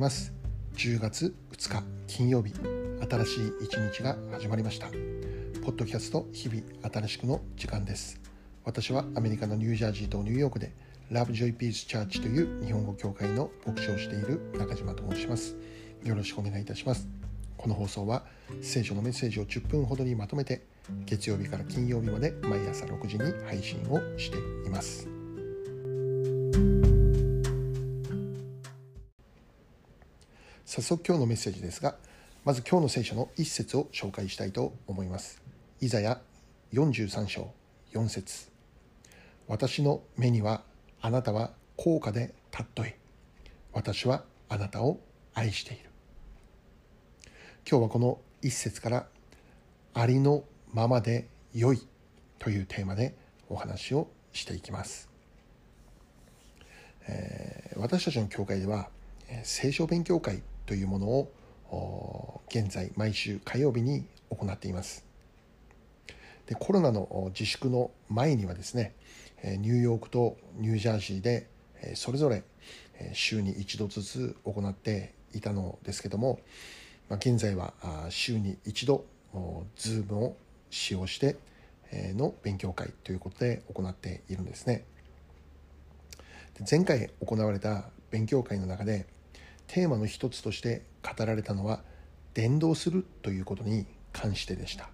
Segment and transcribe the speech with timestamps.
[0.00, 0.32] ます。
[0.76, 4.86] 10月2日金曜日新しい一日が始まりました。
[5.62, 8.18] ポッドキャスト日々新しくの時間です。
[8.64, 10.72] 私はアメリカのニュージャージーとニューヨークで
[11.10, 15.54] ラブジョイピースチャーチという日本語協会の牧師をしている中島と申します。
[16.02, 17.06] よろしくお願いいたします。
[17.58, 18.24] この放送は
[18.62, 20.64] 聖書のメッセージを10分ほどにまとめて
[21.04, 25.06] 月曜日から金曜日まで毎朝6時に配信をしています。
[30.80, 31.96] 早速今日のメッセージですが
[32.42, 35.42] まず今日の聖書の一節を紹介したいと思います。
[35.82, 36.22] イザヤ
[36.72, 37.52] 43章
[37.92, 38.50] 4節。
[39.46, 40.62] 私の目には
[41.02, 42.94] あなたは高価で尊い。
[43.74, 45.00] 私はあなたを
[45.34, 45.90] 愛している。
[47.68, 49.06] 今日はこの一節から
[49.92, 51.86] ありのままで良い
[52.38, 53.14] というテーマで
[53.50, 55.10] お話をしていきます、
[57.06, 58.88] えー、私たちの教会では
[59.42, 65.04] 聖書勉強会というものを現在毎週火曜日に行っています。
[66.46, 68.94] でコロナの自粛の前にはですね
[69.42, 71.48] ニューヨークとニュージャージーで
[71.96, 72.44] それぞれ
[73.14, 76.38] 週に一度ずつ行っていたのですけども
[77.10, 77.74] 現在は
[78.08, 79.04] 週に一度
[79.76, 80.36] Zoom を
[80.70, 81.34] 使用して
[82.14, 84.84] の勉強会ということで行っているんですね。
[86.70, 89.06] 前回行われた勉強会の中で
[89.70, 91.84] テーマの一つとして語られたのは
[92.34, 94.90] 伝道するということに関してでした。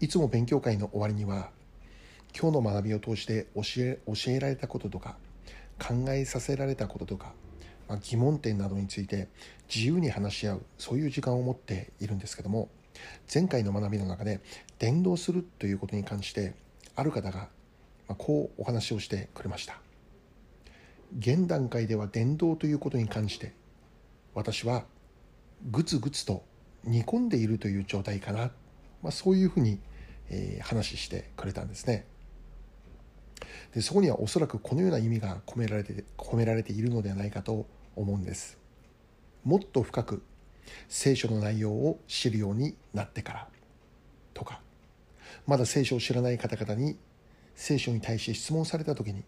[0.00, 1.48] いつも勉強会の終わりには
[2.38, 5.16] 今日の学びを通して教え教えられたこととか
[5.78, 7.32] 考えさせられたこととか、
[7.88, 9.28] まあ、疑問点などについて
[9.74, 12.68] 自由に話し合うそういう時間を持っているんですけども
[13.32, 14.42] 前回の学びの中で
[14.78, 16.52] 伝道するということに関して
[16.94, 17.48] ある方が
[18.18, 19.85] こうお話をしてくれました。
[21.18, 23.54] 現段階では伝道ということに関して
[24.34, 24.84] 私は
[25.70, 26.44] ぐつぐつと
[26.84, 28.50] 煮込んでいるという状態かな、
[29.02, 29.80] まあ、そういうふうに、
[30.30, 32.06] えー、話してくれたんですね。
[33.74, 38.58] でそこにはおそらくこのような意味が込められて込められているのではないかと思うんです。
[39.44, 40.22] もっと深く
[40.88, 43.48] 聖書の内容を知るようになってから
[44.34, 44.60] とか
[45.46, 46.98] まだ聖書を知らない方々に
[47.54, 49.24] 聖書に対して質問された時に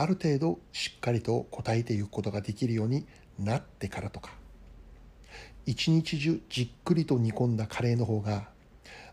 [0.00, 3.04] ある程度しっかりと答えていくことができるように
[3.38, 4.32] なってからとか。
[5.66, 8.48] 一日中じっくりと煮込んだカレーの方が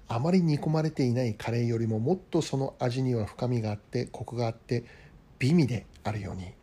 [0.08, 4.86] あまり煮込まれていないカレーよりももっとその味には深みがあってコクがあって
[5.40, 6.54] 美味であるように。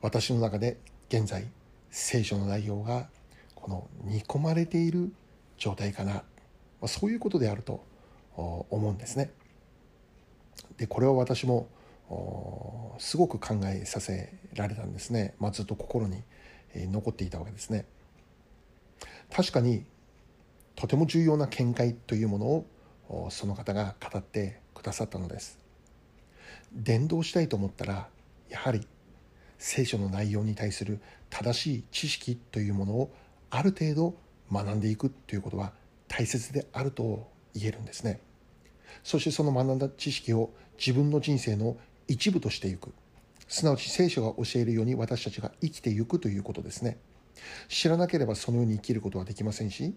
[0.00, 0.78] 私の中で
[1.10, 1.46] 現在
[1.90, 3.10] 聖書の内容が
[3.54, 5.12] この煮込まれている
[5.58, 6.22] 状態かな。
[6.86, 7.84] そういうことであると
[8.34, 9.30] 思うんですね。
[10.78, 11.68] でこれは私も
[12.98, 16.22] すごく考えさせられたんですね、まあ、ずっと心に
[16.74, 17.86] 残っていたわけですね。
[19.32, 19.84] 確かに
[20.74, 25.58] とても重要な見解というものをその方が語ってくださったのです。
[26.72, 28.08] 伝道したいと思ったら
[28.48, 28.86] やはり
[29.58, 33.12] 聖書の内容に対する正しい知識というものを
[33.50, 34.14] ある程度
[34.50, 35.72] 学んでいくということは
[36.08, 38.20] 大切であると言えるんですね。
[39.04, 41.76] そしてその学んだ知識を自分の人生の
[42.10, 42.92] 一部としていく。
[43.46, 46.98] すなわち聖書が教えるように私たちが生きていくということですね。
[47.68, 49.94] 知らなければそのように生きることはできませんし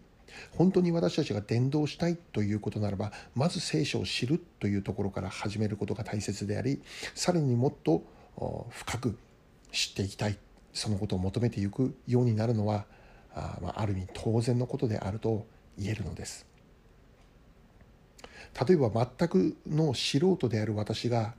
[0.56, 6.82] 本当に私たちが伝道したいということならばまず聖書を知るというところから始めることが大切であり
[7.16, 8.04] さらにもっと
[8.70, 9.18] 深く
[9.72, 10.38] 知っていきたい。
[10.72, 12.86] そのことを求めていくようになるのは
[13.36, 15.46] あ,、まあ、ある意味当然のことであると
[15.78, 16.48] 言えるのです。
[18.68, 21.36] 例えば全くの素人である私が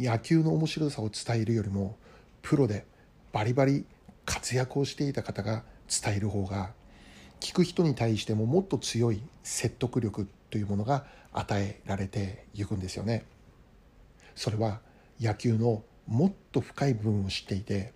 [0.00, 1.94] 野球の面白さを伝えるよりも
[2.40, 2.86] プロで
[3.32, 3.84] バリバリ
[4.24, 6.70] 活躍をしていた方が伝える方が
[7.38, 13.24] 聞く人に対してももっと強い説得力というものが与えられていくんですよね。
[14.34, 14.80] それは
[15.20, 17.92] 野球のもっと深い部分を知っていて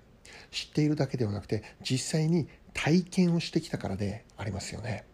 [0.50, 5.06] 知っているだけではなくて実際に体験をしてきたからでありますよね。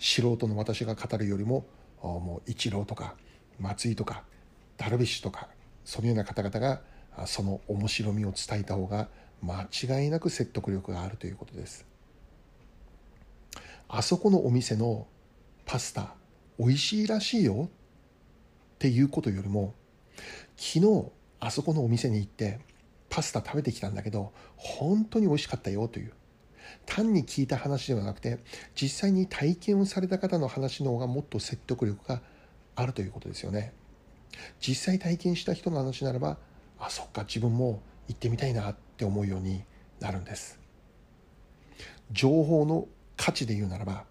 [0.00, 1.64] 素人の私が語るよりも
[2.02, 3.14] もうイチローとか
[3.60, 4.24] 松井とか
[4.76, 5.48] ダルビッシュとか
[5.84, 6.80] そのような方々が
[7.26, 9.08] その面白みを伝えた方が
[9.42, 11.86] 間違いなく説得力があるということです
[13.88, 15.06] あそこのお店の
[15.66, 16.14] パスタ
[16.58, 19.74] 美味しいらしいよっていうことよりも
[20.56, 21.10] 昨日
[21.40, 22.60] あそこのお店に行って
[23.10, 26.12] パスタ食べてきたんだけど本当に美味しかったよという
[26.86, 28.38] 単に聞いた話ではなくて
[28.74, 32.22] 実際に体験をされた方の話の方がもっと説得力が
[32.76, 33.72] あるということですよね。
[34.60, 36.38] 実際体験した人の話ならば
[36.78, 39.64] あそっか自分も行ってみたいなって思うように
[40.00, 40.58] なるんです。
[42.12, 42.86] 情報の
[43.16, 44.04] 価値で言うならば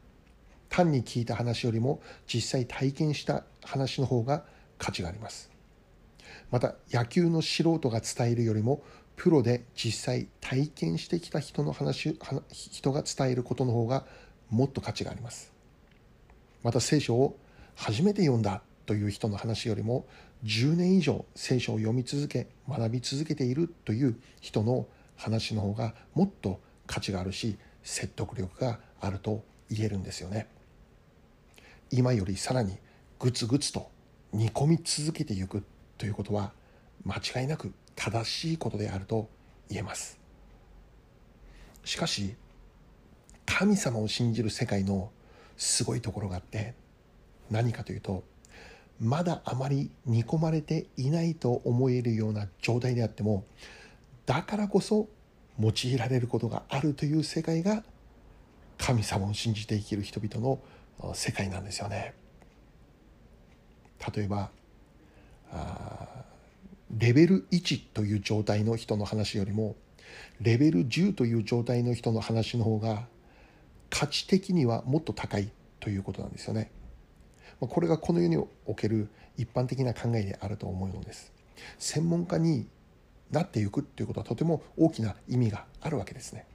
[0.69, 4.43] 単に聞いた話よりも実際体験した話の方が
[4.77, 5.51] 価値があります。
[6.49, 8.83] また野球の素人が伝えるよりも
[9.15, 12.17] プロで実際体験してきた人の話
[12.49, 14.05] 人が伝えることの方が
[14.49, 15.51] もっと価値があります。
[16.63, 17.37] また聖書を
[17.75, 20.05] 初めて読んだという人の話よりも
[20.43, 30.47] 10年以上聖書を読み続け学び続けているという人の話の方がもっと価値があるし説得力があると言えるんですよね。
[31.91, 32.77] 今よりさらに
[33.19, 33.89] グツグツと
[34.33, 35.63] 煮込み続けていく
[35.97, 36.51] ということは
[37.05, 39.29] 間違いなく正しいことであると
[39.69, 40.19] 言えます。
[41.85, 42.35] しかし
[43.45, 45.11] 神様を信じる世界の
[45.57, 46.73] すごいところがあって
[47.51, 48.23] 何かというと
[48.99, 53.45] まだあまり煮込まれていないと思えるような状態であっても
[54.25, 55.07] だからこそ
[55.59, 57.83] 用いられることがあるという世界が
[58.77, 60.59] 神様を信じて生きる人々の
[61.13, 62.13] 世界なんですよね。
[64.15, 64.49] 例えば
[66.97, 69.75] レベル1という状態の人の話よりも
[70.41, 73.07] レベル10という状態の人の話の方が
[73.89, 75.49] 価値的にはもっと高い
[75.79, 76.71] ということなんですよね。
[77.59, 81.31] これがこの世における一般的な考えであると思うのです。
[81.79, 82.67] 専門家に
[83.31, 86.45] なっていくということはとても大きな意味があるわけですね。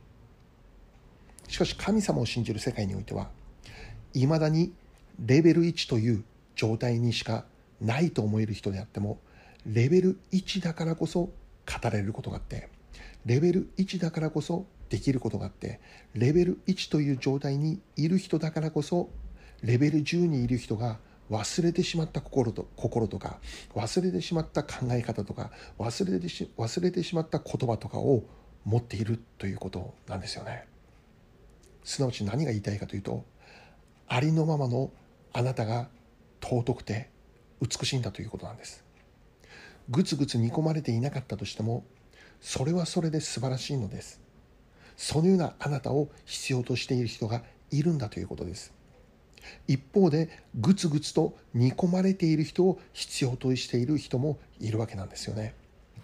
[1.49, 3.31] しかし神様を信じる世界においては
[4.15, 4.73] いまだに
[5.25, 6.25] レベル1という
[6.55, 7.45] 状態にしか
[7.81, 9.19] ないと思える人であっても
[9.67, 11.33] レベル1だからこそ語
[11.91, 12.69] れることがあって
[13.27, 15.81] レベル1だからこそできることがあって
[16.15, 19.11] レベル1という状態にいる人だからこそ
[19.63, 20.99] レベル10にいる人が
[21.31, 23.39] 忘れてしまった心と心とか
[23.75, 28.25] 忘れてしまった考え方とか忘れてし忘れてしまった言葉とかを
[28.65, 30.67] 持っているということなんですよね。
[31.85, 33.25] すなわち何が言いたいかというと
[34.09, 34.91] ありのままの
[35.33, 35.89] あなたが
[36.43, 37.11] 尊くて
[37.61, 38.85] 美しいんだということなんです。
[39.91, 41.85] ぐつぐつ煮込まれていなかったとしても
[42.41, 44.21] それはそれで素晴らしいのです。
[44.97, 48.78] そのようなあなたを必要としている人がいるんだということです。
[49.67, 55.55] 一方でぐつぐつと煮込まれている人を必要としている人もいるわけなんですよね。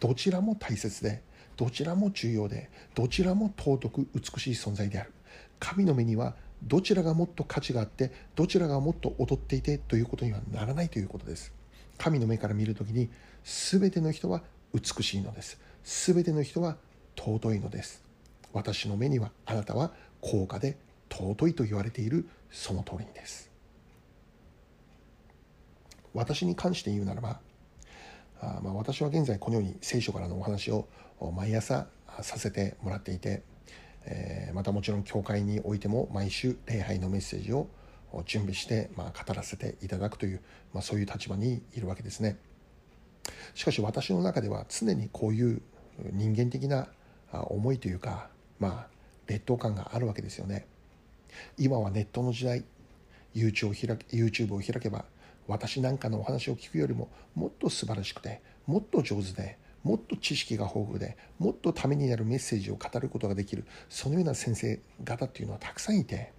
[0.00, 1.22] どちらも大切で
[1.56, 5.12] どちらも重要でどちらも尊く美しい存在である。
[5.60, 11.52] 神の目にはどちらがもっと価値があってどちらがもっと劣っていてということにはならないということです。
[11.98, 13.08] 神の目から見るときに
[13.44, 14.42] 全ての人は
[14.72, 15.58] 美しいのです。
[15.84, 16.76] 全ての人は
[17.16, 18.02] 尊いのです。
[18.52, 20.76] 私の目にはあなたは高価で
[21.10, 23.50] 尊いと言われているその通りです。
[26.14, 27.40] 私に関して言うならば
[28.40, 30.86] あまあ私は現在このように聖書からのお話を
[31.34, 31.88] 毎朝
[32.22, 33.42] させてもらっていて、
[34.06, 37.66] えー、またもちろん教会においても毎週礼拝のメッセージを
[38.26, 40.40] 準備して、まあ、語らせていただくという、
[40.72, 42.38] まあ、そういう立場にいるわけですね。
[43.54, 45.62] しかし私の中では常にこういう
[46.12, 46.86] 人間的な
[47.32, 48.28] 思いというか
[48.60, 48.94] まあ
[49.26, 50.68] 劣等感があるわけですよね。
[51.58, 52.64] 今はネットの時代
[53.34, 55.04] YouTube を開け YouTube を開けば
[55.46, 66.32] 私なんかのお話を聞くよりももっと素晴らしくてもっと上手でもっと知識が豊富でもっとためになるメッセージを語ることができるそのような先生方っていうのはたくさんいて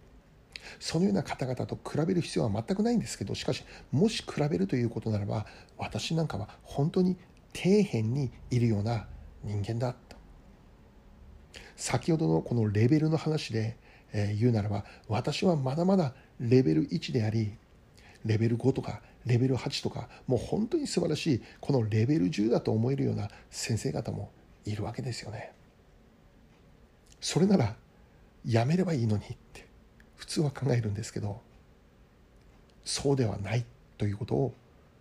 [0.79, 5.45] そのような方々と比べる必要は全くないんですけどしかしもし比べるということならば
[5.77, 7.17] 私なんかは本当に
[7.53, 9.05] 底辺にいるような
[9.43, 10.17] 人間だと
[11.75, 13.77] 先ほどのこのレベルの話で
[14.17, 17.53] え言うならば私はまだまだレベル1であり
[18.23, 24.31] レベル5とかレベル8とかもう本当に素晴らしいこのレベル10だと思えるような先生方も
[24.65, 25.51] いるわけですよね。
[27.19, 27.75] それなら
[28.45, 29.67] やめればいいのにって
[30.15, 31.41] 普通は考えるんですけど
[32.83, 33.65] そうではない
[33.97, 34.53] ということを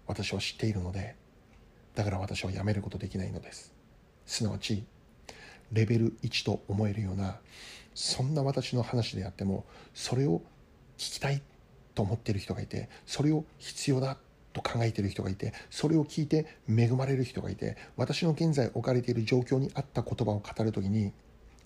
[0.07, 1.15] 私は知っているので
[1.95, 3.73] だから私はやめることできないのです
[4.25, 4.85] すなわち
[5.73, 7.37] レベル1と思えるような
[7.95, 10.43] そんな私の話であってもそれを
[10.99, 11.43] 聞きたい
[11.95, 14.19] と思っている人がいてそれを必要だ
[14.53, 21.13] と考えている人がいてそれを聞いて恵まれる人がいて私の現在置かれている状況に合った言葉を語る時に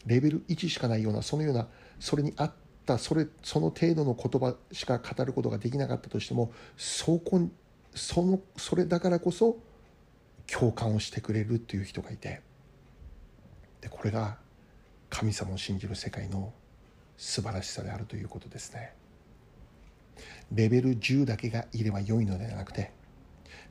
[0.07, 1.69] レベル1しかないようなそのような
[2.01, 2.53] それに合っ
[2.87, 7.41] たそれその程度の言葉しか語ることができなかったとしてもそこ
[7.95, 9.59] そのそれだからこそ
[10.47, 12.41] 共感をしてくれるという人がいて
[13.83, 14.39] でこれが
[15.11, 16.53] 神様を信じる世界の
[17.17, 18.95] 素晴らしさであるということですね。
[20.53, 22.91] レベル10だけがいれば良いのではなくて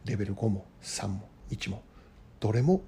[0.05, 1.83] レベル5も3も1も
[2.39, 2.81] どれも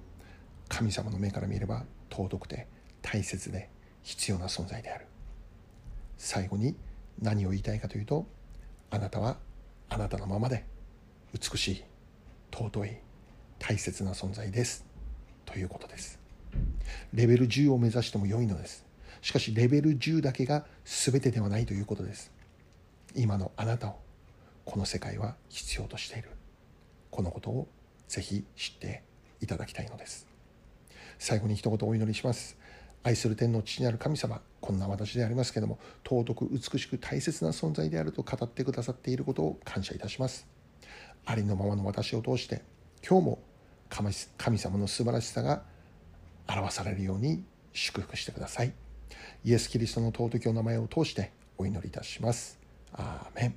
[0.68, 2.68] 神様の目から見れば尊くて
[3.02, 3.68] 大切で
[4.02, 5.06] 必要な存在である。
[6.16, 6.76] 最後に
[7.20, 8.26] 何を言いたいかというと
[8.90, 9.38] あなたは
[9.88, 10.64] あなたのままで
[11.32, 11.84] 美しい
[12.52, 12.96] 尊い
[13.58, 14.86] 大切な存在です。
[15.44, 16.19] ということです。
[17.12, 18.84] レベル10を目指しても良いのです。
[19.22, 22.32] しかしレベル10だけが全てではないということです。
[23.14, 23.98] 今のあなたを
[24.64, 26.30] この世界は必要としている。
[27.10, 27.68] このことを
[28.08, 29.02] ぜひ知って
[29.40, 30.26] いただきたいのです。
[31.18, 32.56] 最後に一言お祈りします。
[33.02, 40.46] 愛する天の父なる神様こんな私でありますけども尊く美しく大切な存在であると語ってくださっていることを感謝いたします。
[41.24, 42.62] ありのままの私を通して
[43.06, 43.38] 今日も
[43.88, 45.62] 神様の素晴らしさが
[46.58, 48.72] 表されるように祝福してください。
[49.44, 52.58] イエス・キリストの尊きお名前を通してお祈りいたします。
[52.92, 53.54] アーメン。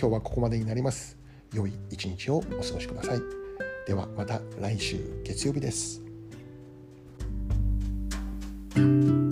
[0.00, 1.16] 今日はここまでになります。
[1.52, 3.20] 良い一日をお過ごしください。
[3.86, 6.08] ではまた来週月曜日です。
[8.78, 9.27] thank you